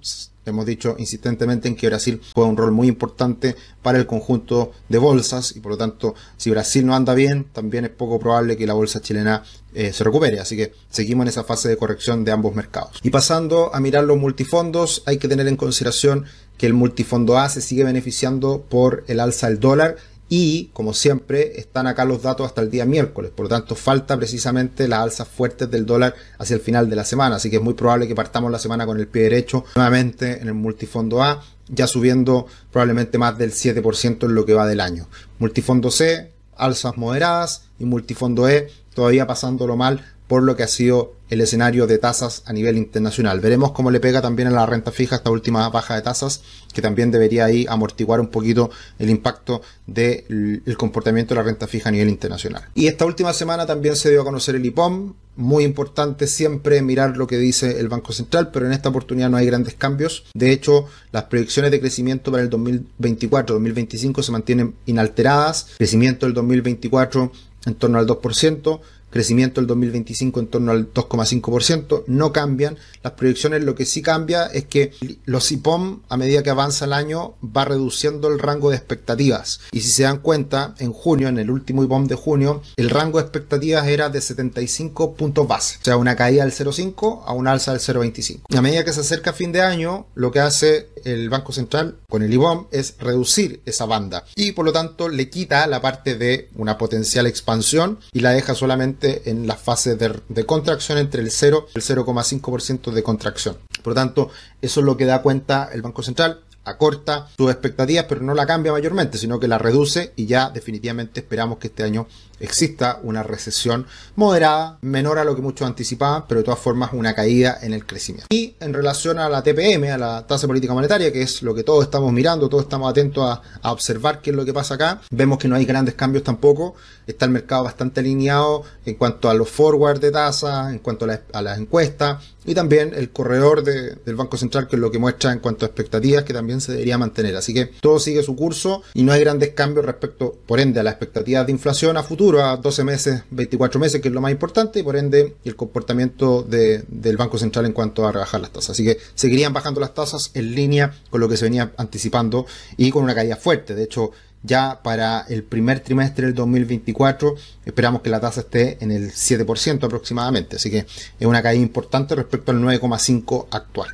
hemos 0.49 0.65
dicho 0.65 0.95
insistentemente 0.97 1.67
en 1.67 1.75
que 1.75 1.87
Brasil 1.87 2.21
juega 2.33 2.49
un 2.49 2.57
rol 2.57 2.71
muy 2.71 2.87
importante 2.87 3.55
para 3.81 3.97
el 3.97 4.05
conjunto 4.05 4.71
de 4.89 4.97
bolsas 4.97 5.55
y 5.55 5.59
por 5.59 5.73
lo 5.73 5.77
tanto 5.77 6.15
si 6.37 6.49
Brasil 6.49 6.85
no 6.85 6.95
anda 6.95 7.13
bien 7.13 7.45
también 7.51 7.85
es 7.85 7.91
poco 7.91 8.19
probable 8.19 8.57
que 8.57 8.67
la 8.67 8.73
bolsa 8.73 9.01
chilena 9.01 9.43
eh, 9.73 9.93
se 9.93 10.03
recupere. 10.03 10.39
Así 10.39 10.57
que 10.57 10.73
seguimos 10.89 11.25
en 11.25 11.29
esa 11.29 11.43
fase 11.43 11.69
de 11.69 11.77
corrección 11.77 12.25
de 12.25 12.31
ambos 12.31 12.55
mercados. 12.55 12.99
Y 13.03 13.09
pasando 13.09 13.73
a 13.73 13.79
mirar 13.79 14.03
los 14.03 14.17
multifondos 14.17 15.03
hay 15.05 15.17
que 15.17 15.27
tener 15.27 15.47
en 15.47 15.55
consideración 15.55 16.25
que 16.57 16.65
el 16.65 16.73
multifondo 16.73 17.37
A 17.37 17.49
se 17.49 17.61
sigue 17.61 17.83
beneficiando 17.83 18.65
por 18.67 19.03
el 19.07 19.19
alza 19.19 19.47
del 19.47 19.59
dólar 19.59 19.97
y, 20.29 20.65
como 20.73 20.93
siempre, 20.93 21.59
están 21.59 21.87
acá 21.87 22.03
los 22.03 22.21
datos 22.21 22.45
hasta 22.45 22.61
el 22.61 22.69
día 22.69 22.85
miércoles. 22.85 23.31
Por 23.33 23.45
lo 23.45 23.49
tanto, 23.49 23.75
falta 23.75 24.17
precisamente 24.17 24.87
las 24.87 24.99
alzas 24.99 25.27
fuertes 25.27 25.71
del 25.71 25.85
dólar 25.85 26.15
hacia 26.37 26.55
el 26.55 26.59
final 26.59 26.89
de 26.89 26.95
la 26.95 27.05
semana. 27.05 27.37
Así 27.37 27.49
que 27.49 27.57
es 27.57 27.61
muy 27.61 27.75
probable 27.75 28.07
que 28.07 28.15
partamos 28.15 28.51
la 28.51 28.59
semana 28.59 28.85
con 28.85 28.99
el 28.99 29.07
pie 29.07 29.23
derecho 29.23 29.63
nuevamente 29.75 30.41
en 30.41 30.47
el 30.47 30.53
multifondo 30.53 31.23
A, 31.23 31.43
ya 31.69 31.87
subiendo 31.87 32.47
probablemente 32.71 33.17
más 33.17 33.37
del 33.37 33.51
7% 33.51 34.25
en 34.25 34.35
lo 34.35 34.45
que 34.45 34.53
va 34.53 34.67
del 34.67 34.81
año. 34.81 35.07
Multifondo 35.39 35.91
C, 35.91 36.31
alzas 36.55 36.97
moderadas 36.97 37.63
y 37.79 37.85
multifondo 37.85 38.49
E 38.49 38.69
todavía 38.93 39.27
pasándolo 39.27 39.77
mal 39.77 40.03
por 40.27 40.43
lo 40.43 40.55
que 40.55 40.63
ha 40.63 40.67
sido 40.67 41.13
el 41.29 41.41
escenario 41.41 41.87
de 41.87 41.97
tasas 41.97 42.43
a 42.45 42.53
nivel 42.53 42.77
internacional. 42.77 43.39
Veremos 43.39 43.71
cómo 43.71 43.91
le 43.91 43.99
pega 43.99 44.21
también 44.21 44.47
a 44.47 44.51
la 44.51 44.65
renta 44.65 44.91
fija 44.91 45.17
esta 45.17 45.31
última 45.31 45.67
baja 45.69 45.95
de 45.95 46.01
tasas, 46.01 46.41
que 46.73 46.81
también 46.81 47.11
debería 47.11 47.45
ahí 47.45 47.65
amortiguar 47.67 48.19
un 48.19 48.27
poquito 48.27 48.69
el 48.99 49.09
impacto 49.09 49.61
del 49.85 50.75
comportamiento 50.77 51.33
de 51.33 51.41
la 51.41 51.45
renta 51.45 51.67
fija 51.67 51.89
a 51.89 51.91
nivel 51.91 52.09
internacional. 52.09 52.63
Y 52.75 52.87
esta 52.87 53.05
última 53.05 53.33
semana 53.33 53.65
también 53.65 53.95
se 53.95 54.09
dio 54.09 54.21
a 54.21 54.25
conocer 54.25 54.55
el 54.55 54.65
IPOM, 54.65 55.13
muy 55.37 55.63
importante 55.63 56.25
siempre 56.25 56.81
mirar 56.81 57.15
lo 57.15 57.27
que 57.27 57.37
dice 57.37 57.79
el 57.79 57.89
Banco 57.89 58.11
Central, 58.11 58.49
pero 58.51 58.65
en 58.65 58.73
esta 58.73 58.89
oportunidad 58.89 59.29
no 59.29 59.37
hay 59.37 59.45
grandes 59.45 59.75
cambios. 59.75 60.25
De 60.33 60.51
hecho, 60.51 60.87
las 61.11 61.25
proyecciones 61.25 61.71
de 61.71 61.79
crecimiento 61.79 62.31
para 62.31 62.43
el 62.43 62.49
2024-2025 62.49 64.23
se 64.23 64.31
mantienen 64.31 64.75
inalteradas. 64.87 65.67
Crecimiento 65.77 66.25
del 66.25 66.33
2024 66.33 67.31
en 67.67 67.75
torno 67.75 67.99
al 67.99 68.07
2%, 68.07 68.79
crecimiento 69.09 69.61
del 69.61 69.67
2025 69.67 70.39
en 70.39 70.47
torno 70.47 70.71
al 70.71 70.93
2,5%, 70.93 72.03
no 72.07 72.31
cambian. 72.31 72.77
Las 73.03 73.13
proyecciones 73.13 73.63
lo 73.63 73.75
que 73.75 73.85
sí 73.85 74.01
cambia 74.01 74.45
es 74.47 74.65
que 74.65 74.91
los 75.25 75.51
IPOM 75.51 76.01
a 76.09 76.17
medida 76.17 76.43
que 76.43 76.49
avanza 76.49 76.85
el 76.85 76.93
año 76.93 77.35
va 77.43 77.65
reduciendo 77.65 78.27
el 78.27 78.39
rango 78.39 78.69
de 78.69 78.77
expectativas. 78.77 79.61
Y 79.71 79.81
si 79.81 79.89
se 79.89 80.03
dan 80.03 80.19
cuenta, 80.19 80.75
en 80.79 80.93
junio, 80.93 81.27
en 81.27 81.39
el 81.39 81.49
último 81.49 81.83
IPOM 81.83 82.07
de 82.07 82.15
junio, 82.15 82.61
el 82.75 82.89
rango 82.89 83.19
de 83.19 83.23
expectativas 83.23 83.87
era 83.87 84.09
de 84.09 84.21
75 84.21 85.15
puntos 85.15 85.47
base, 85.47 85.77
o 85.81 85.85
sea, 85.85 85.97
una 85.97 86.15
caída 86.15 86.43
del 86.43 86.53
0,5 86.53 87.23
a 87.25 87.33
una 87.33 87.51
alza 87.51 87.71
del 87.71 87.81
0,25. 87.81 88.57
A 88.57 88.61
medida 88.61 88.83
que 88.83 88.93
se 88.93 89.01
acerca 89.01 89.33
fin 89.33 89.51
de 89.51 89.61
año, 89.61 90.07
lo 90.15 90.31
que 90.31 90.39
hace 90.39 90.89
el 91.03 91.29
Banco 91.29 91.53
Central 91.53 91.97
con 92.09 92.23
el 92.23 92.33
IBOM 92.33 92.67
es 92.71 92.95
reducir 92.99 93.61
esa 93.65 93.85
banda 93.85 94.25
y 94.35 94.51
por 94.51 94.65
lo 94.65 94.73
tanto 94.73 95.09
le 95.09 95.29
quita 95.29 95.65
la 95.67 95.81
parte 95.81 96.15
de 96.15 96.49
una 96.55 96.77
potencial 96.77 97.27
expansión 97.27 97.99
y 98.11 98.19
la 98.19 98.31
deja 98.31 98.55
solamente 98.55 98.96
en 99.01 99.47
la 99.47 99.55
fase 99.55 99.95
de, 99.95 100.21
de 100.29 100.45
contracción 100.45 100.97
entre 100.97 101.21
el 101.21 101.31
0 101.31 101.67
y 101.75 101.77
el 101.77 101.83
0,5% 101.83 102.91
de 102.91 103.03
contracción. 103.03 103.57
Por 103.83 103.91
lo 103.91 103.95
tanto, 103.95 104.29
eso 104.61 104.79
es 104.79 104.85
lo 104.85 104.97
que 104.97 105.05
da 105.05 105.21
cuenta 105.21 105.69
el 105.71 105.81
Banco 105.81 106.03
Central 106.03 106.41
acorta 106.67 107.27
sus 107.37 107.49
expectativas, 107.49 108.05
pero 108.07 108.21
no 108.21 108.33
la 108.33 108.45
cambia 108.45 108.71
mayormente, 108.71 109.17
sino 109.17 109.39
que 109.39 109.47
la 109.47 109.57
reduce 109.57 110.13
y 110.15 110.25
ya 110.25 110.49
definitivamente 110.49 111.21
esperamos 111.21 111.57
que 111.57 111.67
este 111.67 111.83
año 111.83 112.07
exista 112.39 112.99
una 113.03 113.23
recesión 113.23 113.85
moderada, 114.15 114.77
menor 114.81 115.19
a 115.19 115.23
lo 115.23 115.35
que 115.35 115.41
muchos 115.41 115.67
anticipaban, 115.67 116.25
pero 116.27 116.41
de 116.41 116.45
todas 116.45 116.59
formas 116.59 116.91
una 116.93 117.13
caída 117.13 117.57
en 117.61 117.73
el 117.73 117.85
crecimiento. 117.85 118.27
Y 118.29 118.55
en 118.59 118.73
relación 118.73 119.19
a 119.19 119.29
la 119.29 119.41
TPM, 119.41 119.91
a 119.91 119.97
la 119.97 120.27
tasa 120.27 120.47
política 120.47 120.73
monetaria, 120.73 121.11
que 121.11 121.21
es 121.21 121.41
lo 121.41 121.55
que 121.55 121.63
todos 121.63 121.83
estamos 121.83 122.11
mirando, 122.11 122.49
todos 122.49 122.63
estamos 122.63 122.89
atentos 122.89 123.39
a, 123.61 123.71
observar 123.71 124.21
qué 124.21 124.31
es 124.31 124.35
lo 124.35 124.45
que 124.45 124.53
pasa 124.53 124.75
acá, 124.75 125.01
vemos 125.11 125.37
que 125.37 125.47
no 125.47 125.55
hay 125.55 125.65
grandes 125.65 125.95
cambios 125.95 126.23
tampoco, 126.23 126.75
está 127.05 127.25
el 127.25 127.31
mercado 127.31 127.63
bastante 127.63 127.99
alineado 127.99 128.63
en 128.85 128.95
cuanto 128.95 129.29
a 129.29 129.33
los 129.33 129.49
forward 129.49 129.99
de 129.99 130.11
tasas, 130.11 130.71
en 130.71 130.79
cuanto 130.79 131.05
a, 131.05 131.41
las 131.41 131.59
encuestas, 131.59 132.23
y 132.47 132.55
también 132.55 132.93
el 132.95 133.11
corredor 133.11 133.63
del 133.63 134.15
Banco 134.15 134.37
Central, 134.37 134.67
que 134.67 134.77
es 134.77 134.79
lo 134.79 134.89
que 134.89 134.97
muestra 134.97 135.33
en 135.33 135.39
cuanto 135.39 135.65
a 135.65 135.67
expectativas, 135.67 136.23
que 136.23 136.33
también 136.33 136.61
se 136.61 136.71
debería 136.71 136.97
mantener. 136.97 137.35
Así 137.35 137.53
que 137.53 137.65
todo 137.81 137.99
sigue 137.99 138.23
su 138.23 138.35
curso 138.35 138.81
y 138.93 139.03
no 139.03 139.11
hay 139.11 139.19
grandes 139.19 139.49
cambios 139.49 139.85
respecto, 139.85 140.35
por 140.47 140.59
ende, 140.59 140.79
a 140.79 140.83
las 140.83 140.93
expectativas 140.93 141.45
de 141.45 141.51
inflación 141.51 141.97
a 141.97 142.03
futuro, 142.03 142.43
a 142.43 142.55
12 142.55 142.83
meses, 142.85 143.23
24 143.31 143.79
meses, 143.79 144.01
que 144.01 144.07
es 144.07 144.13
lo 144.13 144.21
más 144.21 144.31
importante, 144.31 144.79
y 144.79 144.83
por 144.83 144.95
ende 144.95 145.35
el 145.43 145.55
comportamiento 145.57 146.41
del 146.41 147.17
Banco 147.17 147.37
Central 147.37 147.65
en 147.65 147.73
cuanto 147.73 148.07
a 148.07 148.13
rebajar 148.13 148.39
las 148.39 148.51
tasas. 148.51 148.71
Así 148.71 148.85
que 148.85 148.97
seguirían 149.13 149.51
bajando 149.51 149.81
las 149.81 149.93
tasas 149.93 150.31
en 150.33 150.55
línea 150.55 150.93
con 151.09 151.19
lo 151.19 151.27
que 151.27 151.35
se 151.35 151.43
venía 151.43 151.73
anticipando 151.77 152.45
y 152.77 152.91
con 152.91 153.03
una 153.03 153.13
caída 153.13 153.35
fuerte. 153.35 153.75
De 153.75 153.83
hecho, 153.83 154.11
ya 154.43 154.81
para 154.83 155.21
el 155.29 155.43
primer 155.43 155.79
trimestre 155.79 156.27
del 156.27 156.35
2024 156.35 157.35
esperamos 157.65 158.01
que 158.01 158.09
la 158.09 158.19
tasa 158.19 158.41
esté 158.41 158.77
en 158.81 158.91
el 158.91 159.11
7% 159.11 159.83
aproximadamente, 159.83 160.55
así 160.55 160.69
que 160.69 160.79
es 160.79 161.27
una 161.27 161.41
caída 161.41 161.61
importante 161.61 162.15
respecto 162.15 162.51
al 162.51 162.61
9,5 162.61 163.47
actual. 163.51 163.89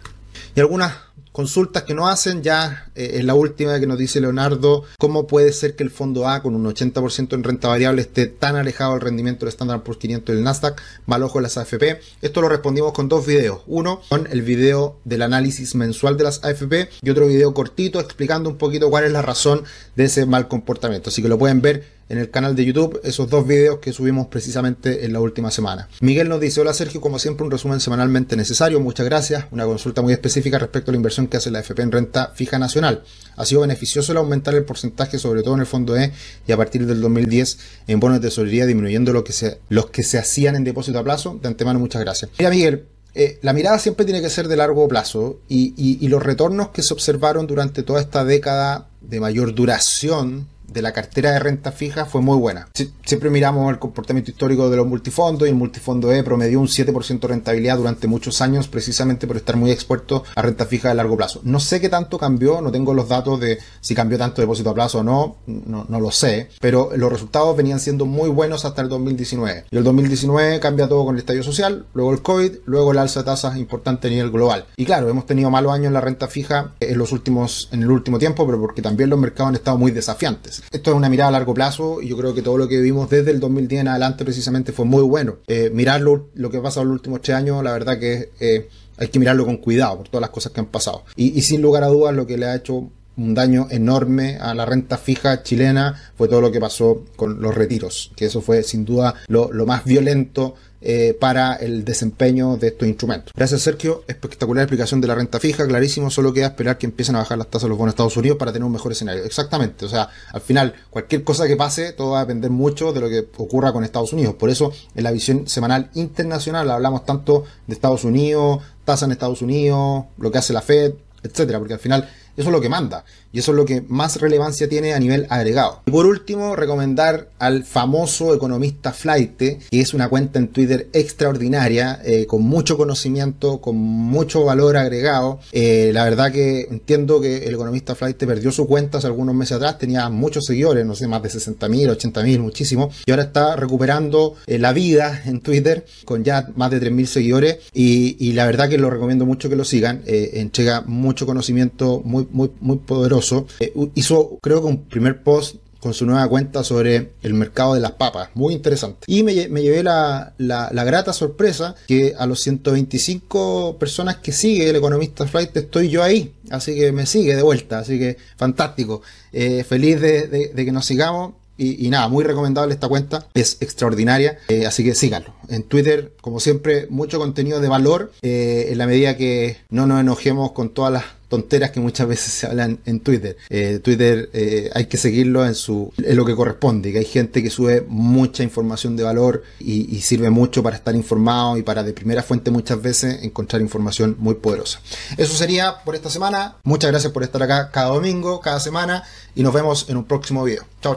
Y 0.56 0.60
algunas 0.60 0.94
consultas 1.34 1.84
que 1.84 1.94
no 1.94 2.08
hacen, 2.08 2.44
ya 2.44 2.88
eh, 2.96 3.16
en 3.16 3.28
la 3.28 3.34
última 3.34 3.80
que 3.80 3.88
nos 3.88 3.98
dice 3.98 4.22
Leonardo, 4.22 4.84
¿cómo 4.98 5.28
puede 5.28 5.52
ser 5.52 5.76
que 5.76 5.84
el 5.84 5.90
fondo 5.90 6.30
A 6.30 6.42
con 6.42 6.56
un 6.56 6.64
80% 6.64 7.34
en 7.34 7.44
renta 7.44 7.68
variable 7.68 8.04
esté 8.04 8.28
tan 8.28 8.56
alejado 8.56 8.94
del 8.94 9.02
rendimiento 9.02 9.46
del 9.46 9.50
Standard 9.50 9.82
Poor's 9.82 10.00
500 10.00 10.36
del 10.36 10.44
Nasdaq, 10.44 10.82
mal 11.08 11.24
ojo 11.24 11.40
de 11.40 11.44
las 11.44 11.58
AFP? 11.58 12.00
Esto 12.22 12.42
lo 12.42 12.48
respondimos 12.48 12.94
con 12.94 13.10
dos 13.10 13.26
videos. 13.26 13.62
Uno 13.68 14.02
con 14.10 14.28
el 14.32 14.44
video 14.44 15.00
del 15.04 15.24
análisis 15.24 15.76
mensual 15.76 16.18
de 16.18 16.24
las 16.24 16.44
AFP 16.44 16.90
y 17.02 17.10
otro 17.10 17.28
video 17.28 17.54
cortito 17.54 18.00
explicando 18.00 18.50
un 18.50 18.58
poquito 18.58 18.90
cuál 18.90 19.06
es 19.06 19.12
la 19.12 19.24
razón 19.24 19.64
de 19.96 20.06
ese 20.06 20.26
mal 20.28 20.48
comportamiento. 20.48 21.10
Así 21.10 21.22
que 21.22 21.30
lo 21.30 21.40
pueden 21.40 21.62
ver 21.62 22.03
en 22.10 22.18
el 22.18 22.30
canal 22.30 22.56
de 22.56 22.66
YouTube 22.66 23.00
esos 23.04 23.30
dos 23.30 23.48
videos 23.48 23.80
que 23.80 23.94
subimos 23.94 24.28
precisamente 24.28 25.06
en 25.06 25.14
la 25.14 25.20
última 25.20 25.52
semana. 25.52 25.88
Miguel 26.02 26.30
nos 26.30 26.40
dice, 26.40 26.62
hola 26.62 26.74
Sergio, 26.74 27.02
como 27.02 27.20
siempre 27.20 27.44
un 27.46 27.52
resumen 27.52 27.80
semanalmente 27.80 28.36
necesario, 28.36 28.80
muchas 28.80 29.06
gracias, 29.06 29.46
una 29.52 29.66
consulta 29.66 30.02
muy 30.02 30.14
específica 30.14 30.60
respecto 30.60 30.92
a 30.92 30.94
la 30.94 30.98
inversión 30.98 31.28
que 31.28 31.38
hace 31.38 31.52
la 31.52 31.60
FP 31.60 31.82
en 31.82 31.92
renta 31.92 32.32
fija 32.36 32.60
nacional. 32.60 33.04
Ha 33.36 33.46
sido 33.46 33.62
beneficioso 33.62 34.12
el 34.12 34.18
aumentar 34.18 34.54
el 34.56 34.64
porcentaje, 34.64 35.18
sobre 35.20 35.44
todo 35.44 35.56
en 35.56 35.62
el 35.62 35.66
fondo 35.66 35.98
E, 35.98 36.12
y 36.48 36.52
a 36.52 36.58
partir 36.58 36.86
del 36.86 37.02
2010 37.02 37.58
en 37.88 38.00
bonos 38.00 38.22
de 38.22 38.28
tesorería 38.28 38.66
disminuyendo 38.66 39.14
lo 39.14 39.24
que 39.24 39.34
se, 39.34 39.60
los 39.70 39.90
que 39.90 40.04
se 40.04 40.18
hacían 40.18 40.56
en 40.56 40.64
depósito 40.64 41.00
a 41.00 41.04
plazo. 41.04 41.40
De 41.42 41.48
antemano, 41.48 41.80
muchas 41.80 42.02
gracias. 42.02 42.32
Mira 42.38 42.50
Miguel, 42.50 42.86
eh, 43.16 43.40
la 43.42 43.54
mirada 43.54 43.80
siempre 43.80 44.06
tiene 44.06 44.22
que 44.22 44.30
ser 44.30 44.48
de 44.48 44.56
largo 44.56 44.88
plazo 44.88 45.40
y 45.48 46.08
los 46.08 46.22
retornos 46.22 46.70
que 46.70 46.82
se 46.82 46.94
observaron 46.94 47.48
durante 47.48 47.84
toda 47.84 48.02
esta 48.02 48.26
década 48.26 48.88
de 49.02 49.20
mayor 49.20 49.54
duración 49.54 50.48
de 50.68 50.82
la 50.82 50.92
cartera 50.92 51.32
de 51.32 51.40
renta 51.40 51.72
fija 51.72 52.06
fue 52.06 52.22
muy 52.22 52.38
buena. 52.38 52.68
siempre 53.06 53.30
miramos 53.30 53.72
el 53.72 53.80
comportamiento 53.80 54.32
histórico 54.32 54.70
de 54.70 54.78
los 54.78 54.88
multifondos 54.88 55.48
y 55.48 55.52
el 55.52 55.56
multifondo 55.56 56.12
E 56.12 56.24
promedió 56.24 56.60
un 56.60 56.68
7% 56.68 57.20
de 57.20 57.28
rentabilidad 57.28 57.78
durante 57.78 58.08
muchos 58.08 58.42
años 58.42 58.68
precisamente 58.68 59.28
por 59.28 59.38
estar 59.38 59.56
muy 59.56 59.72
expuesto 59.72 60.24
a 60.36 60.42
renta 60.42 60.66
fija 60.66 60.90
de 60.90 60.96
largo 60.96 61.16
plazo. 61.16 61.42
No 61.44 61.60
sé 61.60 61.80
qué 61.80 61.90
tanto 61.90 62.18
cambió, 62.18 62.62
no 62.62 62.72
tengo 62.72 62.94
los 62.94 63.08
datos 63.08 63.40
de 63.40 63.60
si 63.82 63.94
cambió 63.94 64.18
tanto 64.18 64.42
depósito 64.42 64.72
a 64.72 64.74
plazo 64.74 65.00
o 65.00 65.04
no, 65.04 65.38
no, 65.46 66.00
lo 66.00 66.12
sé, 66.12 66.50
pero 66.60 66.92
los 66.96 67.12
resultados 67.12 67.56
venían 67.56 67.80
siendo 67.80 68.06
muy 68.06 68.30
buenos 68.30 68.66
hasta 68.66 68.82
el 68.82 68.90
2019. 68.90 69.66
Y 69.70 69.78
el 69.78 69.84
2019 69.84 70.60
cambia 70.60 70.88
todo 70.88 71.06
con 71.06 71.16
el 71.16 71.20
estadio 71.20 71.44
social, 71.44 71.86
luego 71.94 72.12
el 72.12 72.22
COVID, 72.22 72.52
luego 72.66 72.92
el 72.92 72.98
alza 72.98 73.22
de 73.22 73.26
tasas 73.26 73.58
importante 73.58 74.08
a 74.08 74.12
nivel 74.12 74.32
global. 74.32 74.66
Y 74.76 74.86
claro, 74.86 75.10
hemos 75.10 75.26
tenido 75.26 75.50
malos 75.50 75.74
años 75.74 75.88
en 75.88 75.94
la 75.94 76.02
renta 76.02 76.28
fija 76.28 76.74
en 76.80 76.98
los 76.98 77.12
últimos, 77.12 77.70
en 77.72 77.84
el 77.84 77.92
último 77.92 78.20
tiempo, 78.20 78.46
pero 78.46 78.60
porque 78.60 78.82
también 78.82 79.10
los 79.10 79.20
mercados 79.20 79.50
han 79.50 79.56
estado 79.56 79.78
muy 79.78 79.92
desafiantes 79.92 80.53
esto 80.72 80.92
es 80.92 80.96
una 80.96 81.10
mirada 81.10 81.30
a 81.30 81.32
largo 81.32 81.54
plazo 81.54 82.02
y 82.02 82.10
yo 82.10 82.18
creo 82.18 82.34
que 82.34 82.42
todo 82.42 82.58
lo 82.58 82.68
que 82.68 82.80
vimos 82.82 83.10
desde 83.10 83.32
el 83.32 83.40
2010 83.40 83.82
en 83.82 83.88
adelante 83.88 84.24
precisamente 84.24 84.72
fue 84.72 84.86
muy 84.86 85.04
bueno. 85.04 85.38
Eh, 85.48 85.70
mirar 85.74 86.02
lo, 86.02 86.30
que 86.52 86.58
ha 86.58 86.62
pasado 86.62 86.84
en 86.84 86.90
los 86.90 86.96
últimos 86.96 87.22
tres 87.22 87.38
años, 87.38 87.64
la 87.64 87.72
verdad 87.72 88.00
que 88.00 88.30
eh, 88.40 88.68
hay 88.98 89.08
que 89.08 89.20
mirarlo 89.20 89.46
con 89.46 89.58
cuidado 89.58 89.98
por 89.98 90.08
todas 90.08 90.22
las 90.22 90.30
cosas 90.30 90.52
que 90.52 90.60
han 90.60 90.68
pasado. 90.68 91.04
Y, 91.16 91.42
sin 91.42 91.62
lugar 91.62 91.84
a 91.84 91.88
dudas 91.88 92.14
lo 92.14 92.28
que 92.28 92.38
le 92.38 92.46
ha 92.46 92.56
hecho 92.56 92.90
un 93.18 93.34
daño 93.34 93.68
enorme 93.70 94.38
a 94.40 94.54
la 94.54 94.66
renta 94.66 94.98
fija 94.98 95.44
chilena 95.44 95.96
fue 96.18 96.28
todo 96.28 96.42
lo 96.42 96.52
que 96.52 96.60
pasó 96.60 97.04
con 97.16 97.42
los 97.42 97.54
retiros, 97.54 98.12
que 98.16 98.26
eso 98.26 98.42
fue 98.42 98.64
sin 98.64 98.86
duda 98.86 99.16
lo, 99.28 99.52
lo 99.52 99.66
más 99.66 99.86
violento 99.86 100.56
eh, 100.86 101.16
para 101.18 101.56
el 101.56 101.86
desempeño 101.86 102.58
de 102.58 102.68
estos 102.68 102.86
instrumentos. 102.86 103.32
Gracias 103.34 103.62
Sergio, 103.62 104.04
espectacular 104.06 104.64
explicación 104.64 105.00
de 105.00 105.08
la 105.08 105.16
renta 105.16 105.40
fija, 105.40 105.66
clarísimo, 105.66 106.10
solo 106.10 106.34
queda 106.34 106.48
esperar 106.48 106.78
que 106.78 106.86
empiecen 106.86 107.16
a 107.16 107.20
bajar 107.20 107.38
las 107.38 107.48
tasas 107.48 107.64
de 107.64 107.70
los 107.70 107.78
bonos 107.78 107.94
de 107.94 107.96
Estados 107.96 108.18
Unidos 108.18 108.38
para 108.38 108.52
tener 108.52 108.66
un 108.66 108.74
mejor 108.74 108.92
escenario. 108.92 109.24
Exactamente, 109.24 109.86
o 109.86 109.88
sea, 109.88 110.10
al 110.34 110.42
final 110.42 110.74
cualquier 110.90 111.24
cosa 111.24 111.48
que 111.48 111.56
pase, 111.56 111.94
todo 111.94 112.12
va 112.12 112.20
a 112.20 112.26
depender 112.26 112.52
mucho 112.52 112.92
de 112.92 113.00
lo 113.00 113.08
que 113.08 113.26
ocurra 113.38 113.72
con 113.72 113.86
Estados 113.86 114.12
Unidos. 114.12 114.36
Por 114.36 114.50
eso 114.50 114.74
en 114.94 115.04
la 115.06 115.12
visión 115.12 115.48
semanal 115.48 115.90
internacional 115.94 116.70
hablamos 116.70 117.06
tanto 117.06 117.46
de 117.66 117.76
Estados 117.76 118.04
Unidos, 118.04 118.62
tasa 118.84 119.06
en 119.06 119.14
Estados 119.14 119.42
Unidos, 119.42 120.04
lo 120.18 120.32
que 120.34 120.40
hace 120.40 120.52
la 120.52 120.62
Fed, 120.62 120.96
etcétera, 121.24 121.60
porque 121.60 121.76
al 121.76 121.80
final 121.80 122.10
eso 122.36 122.50
es 122.50 122.54
lo 122.54 122.62
que 122.62 122.70
manda. 122.70 123.04
Y 123.34 123.40
eso 123.40 123.52
es 123.52 123.58
lo 123.58 123.66
que 123.66 123.84
más 123.88 124.22
relevancia 124.22 124.70
tiene 124.70 124.94
a 124.94 125.00
nivel 125.00 125.26
agregado. 125.30 125.82
Y 125.88 125.92
por 125.92 126.06
último, 126.06 126.56
recomendar 126.56 127.30
al 127.40 127.64
famoso 127.64 128.34
economista 128.36 128.94
Flight, 128.94 129.38
que 129.38 129.60
es 129.72 129.94
una 129.96 130.08
cuenta 130.08 130.38
en 130.38 130.50
Twitter 130.50 130.88
extraordinaria, 130.94 132.00
eh, 132.06 132.28
con 132.28 132.44
mucho 132.44 132.78
conocimiento, 132.78 133.60
con 133.60 133.76
mucho 133.76 134.46
valor 134.46 134.78
agregado. 134.78 135.40
Eh, 135.52 135.90
la 135.94 136.04
verdad 136.04 136.32
que 136.32 136.68
entiendo 136.70 137.20
que 137.20 137.46
el 137.46 137.56
economista 137.56 137.96
Flight 137.96 138.18
perdió 138.18 138.52
su 138.52 138.68
cuenta 138.68 139.00
hace 139.00 139.08
algunos 139.08 139.34
meses 139.34 139.58
atrás, 139.58 139.80
tenía 139.80 140.08
muchos 140.10 140.46
seguidores, 140.46 140.86
no 140.86 140.94
sé, 140.94 141.08
más 141.08 141.24
de 141.24 141.30
60.000, 141.30 141.98
80.000, 141.98 142.40
muchísimo. 142.40 142.92
Y 143.08 143.12
ahora 143.12 143.24
está 143.24 143.56
recuperando 143.56 144.36
eh, 144.46 144.60
la 144.60 144.74
vida 144.74 145.24
en 145.26 145.42
Twitter 145.42 145.86
con 146.06 146.24
ya 146.24 146.50
más 146.56 146.70
de 146.70 146.80
3.000 146.80 147.06
seguidores. 147.06 147.58
Y, 147.74 148.16
y, 148.20 148.34
la 148.34 148.46
verdad 148.46 148.70
que 148.70 148.78
lo 148.78 148.90
recomiendo 148.90 149.26
mucho 149.26 149.50
que 149.50 149.56
lo 149.56 149.66
sigan. 149.66 150.04
entrega 150.06 150.82
mucho 150.86 151.26
conocimiento 151.26 152.02
muy 152.04 152.28
muy, 152.32 152.52
muy, 152.60 152.78
poderoso. 152.78 153.23
Eh, 153.60 153.74
hizo, 153.96 154.38
creo 154.42 154.62
que 154.62 154.68
un 154.68 154.84
primer 154.84 155.24
post 155.24 155.58
con 155.84 155.94
su 155.94 156.06
nueva 156.06 156.26
cuenta 156.30 156.64
sobre 156.64 157.12
el 157.22 157.34
mercado 157.34 157.74
de 157.74 157.82
las 157.82 157.92
papas. 157.92 158.30
Muy 158.36 158.54
interesante. 158.54 159.00
Y 159.06 159.22
me, 159.22 159.34
llevé 159.34 159.84
la, 159.84 160.34
grata 160.72 161.12
sorpresa 161.12 161.76
que 161.88 162.16
a 162.18 162.26
los 162.26 162.40
125 162.40 163.76
personas 163.78 164.16
que 164.18 164.32
sigue 164.32 164.70
el 164.70 164.78
economista 164.78 165.28
Flight 165.28 165.56
estoy 165.58 165.90
yo 165.90 166.02
ahí. 166.02 166.34
Así 166.52 166.74
que 166.74 166.94
me 166.94 167.06
sigue 167.06 167.36
de 167.36 167.44
vuelta. 167.44 167.80
Así 167.80 168.00
que 168.00 168.16
fantástico. 168.38 169.02
Eh, 169.34 169.66
feliz 169.66 170.00
de, 170.00 170.54
que 170.56 170.72
nos 170.72 170.86
sigamos. 170.86 171.34
Y, 171.56 171.90
nada, 171.90 172.08
muy 172.08 172.24
recomendable 172.24 172.74
esta 172.74 172.88
cuenta, 172.88 173.28
es 173.36 173.58
extraordinaria, 173.62 174.40
eh, 174.50 174.66
así 174.66 174.84
que 174.84 174.96
síganlo. 174.96 175.36
En 175.50 175.64
Twitter, 175.64 176.12
como 176.20 176.40
siempre, 176.40 176.88
mucho 176.90 177.20
contenido 177.20 177.62
de 177.62 177.70
valor, 177.70 178.12
en 178.22 178.78
la 178.78 178.88
medida 178.88 179.16
que 179.16 179.58
no 179.70 179.86
nos 179.86 180.02
enojemos 180.02 180.52
con 180.52 180.74
todas 180.74 180.92
las 180.92 181.04
tonteras 181.34 181.72
que 181.72 181.80
muchas 181.80 182.08
veces 182.08 182.32
se 182.32 182.46
hablan 182.46 182.78
en 182.86 183.00
Twitter. 183.00 183.36
Eh, 183.50 183.80
Twitter 183.84 184.30
eh, 184.34 184.70
hay 184.76 184.86
que 184.86 184.98
seguirlo 184.98 185.44
en, 185.44 185.56
su, 185.56 185.92
en 185.98 186.16
lo 186.16 186.26
que 186.26 186.36
corresponde, 186.36 186.92
que 186.92 187.00
hay 187.00 187.06
gente 187.06 187.42
que 187.42 187.50
sube 187.50 187.84
mucha 187.88 188.44
información 188.44 188.96
de 188.96 189.02
valor 189.02 189.42
y, 189.60 190.00
sirve 190.02 190.30
mucho 190.30 190.62
para 190.62 190.76
estar 190.76 190.94
informado 190.96 191.58
y 191.58 191.64
para 191.64 191.82
de 191.82 191.92
primera 191.92 192.22
fuente 192.22 192.52
muchas 192.52 192.80
veces 192.80 193.24
encontrar 193.24 193.64
información 193.64 194.16
muy 194.20 194.36
poderosa. 194.36 194.80
Eso 195.18 195.34
sería 195.34 195.84
por 195.84 195.96
esta 195.96 196.12
semana. 196.12 196.58
Muchas 196.64 196.92
gracias 196.92 197.12
por 197.12 197.24
estar 197.24 197.42
acá 197.42 197.72
cada 197.72 197.88
domingo, 197.88 198.40
cada 198.40 198.60
semana 198.60 199.04
y 199.34 199.42
nos 199.42 199.54
vemos 199.54 199.90
en 199.90 199.98
un 199.98 200.04
próximo 200.04 200.44
video. 200.44 200.66
Chao, 200.84 200.84
chao. 200.84 200.92